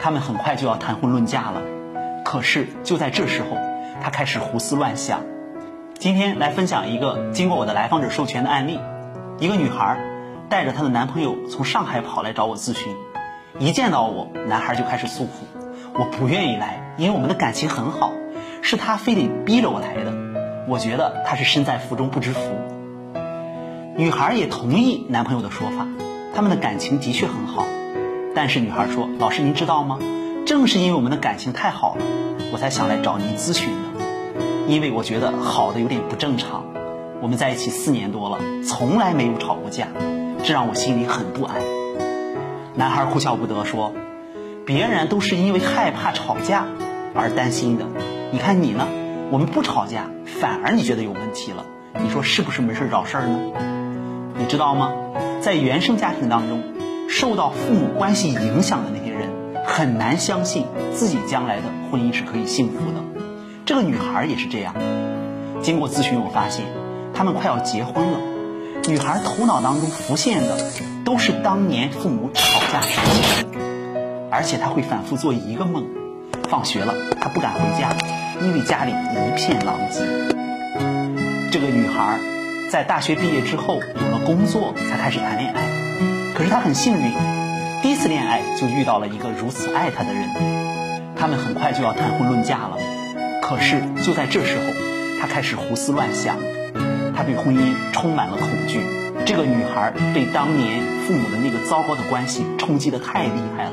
[0.00, 1.62] 他们很快就要谈婚论嫁了。
[2.24, 3.56] 可是就在这时候，
[4.02, 5.20] 他开始胡思乱想。
[5.98, 8.78] 今天来分享一个经过我的来访者授权的案例：
[9.38, 9.98] 一个女孩
[10.48, 12.94] 带着她的男朋友从上海跑来找我咨询，
[13.58, 15.32] 一见到我，男孩就开始诉苦
[15.98, 18.12] ：“我不愿意来，因为我们的感情很好，
[18.62, 20.12] 是他非得逼着我来的。
[20.68, 22.40] 我觉得他是身在福中不知福。”
[23.96, 25.88] 女孩也同意男朋友的说法，
[26.34, 27.64] 他们的感情的确很好。
[28.38, 29.98] 但是女孩说：“老师，您知道吗？
[30.46, 32.04] 正是因为我们的感情太好了，
[32.52, 34.04] 我才想来找您咨询的。
[34.68, 36.62] 因为我觉得好的有点不正常。
[37.20, 39.88] 我们在一起四年多了，从来没有吵过架，
[40.44, 41.56] 这让我心里很不安。”
[42.78, 43.92] 男孩哭笑不得说
[44.64, 46.64] ：“别人都是因为害怕吵架
[47.16, 47.86] 而担心的，
[48.30, 48.86] 你看你呢？
[49.32, 50.04] 我们不吵架，
[50.40, 51.66] 反而你觉得有问题了。
[52.00, 53.40] 你说是不是没事找事儿呢？
[54.38, 54.92] 你知道吗？
[55.40, 56.62] 在原生家庭当中。”
[57.08, 59.30] 受到父母关系影响的那些人，
[59.64, 63.02] 很难相信自己将来的婚姻是可以幸福的。
[63.64, 64.74] 这个女孩也是这样。
[65.62, 66.66] 经过咨询，我发现
[67.14, 68.18] 他们快要结婚了。
[68.88, 70.56] 女孩头脑当中浮现的
[71.04, 73.46] 都是当年父母吵架时的事，
[74.30, 75.86] 而且她会反复做一个梦：
[76.48, 77.96] 放学了，她不敢回家，
[78.42, 80.04] 因为家里一片狼藉。
[81.50, 82.20] 这个女孩
[82.70, 85.77] 在大学毕业之后有了工作，才开始谈恋爱。
[86.38, 87.12] 可是他很幸运，
[87.82, 90.28] 第一次恋爱就遇到了一个如此爱他的人，
[91.16, 92.78] 他们很快就要谈婚论嫁了。
[93.42, 94.72] 可是就在这时候，
[95.20, 96.36] 他开始胡思乱想，
[97.16, 98.78] 他对婚姻充满了恐惧。
[99.26, 103.72] 这个女孩被当年父母的那个糟糕的关系冲击的太厉害了，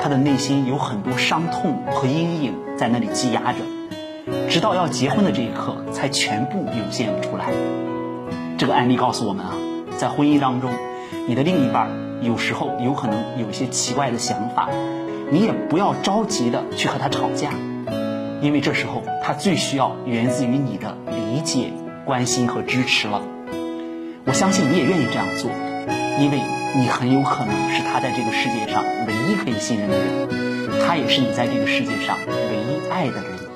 [0.00, 3.58] 她的内心有很多伤痛和阴影在那里积压着，
[4.48, 7.46] 直到要结婚的这一刻，才全部涌现了出来。
[8.58, 9.54] 这个案例告诉我们啊，
[9.98, 10.70] 在婚姻当中。
[11.28, 11.88] 你的另一半
[12.22, 14.68] 有时候有可能有一些奇怪的想法，
[15.30, 17.50] 你也不要着急的去和他吵架，
[18.40, 21.72] 因为这时候他最需要源自于你的理解、
[22.04, 23.22] 关心和支持了。
[24.24, 25.50] 我相信你也愿意这样做，
[26.18, 26.40] 因为
[26.76, 33.49] 你很有可能是他在这个世界上唯一可以信任的人，他也是你在这个世界上唯一爱的人。